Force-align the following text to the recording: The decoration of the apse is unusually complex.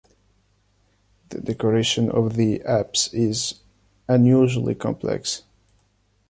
The 1.29 1.39
decoration 1.41 2.09
of 2.09 2.33
the 2.35 2.63
apse 2.63 3.13
is 3.13 3.59
unusually 4.07 4.73
complex. 4.73 5.43